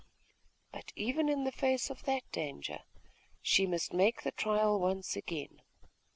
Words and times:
But 0.71 0.91
even 0.95 1.29
in 1.29 1.43
the 1.43 1.51
face 1.51 1.91
of 1.91 2.05
that 2.05 2.23
danger, 2.31 2.79
she 3.39 3.67
must 3.67 3.93
make 3.93 4.23
the 4.23 4.31
trial 4.31 4.79
once 4.79 5.15
again. 5.15 5.61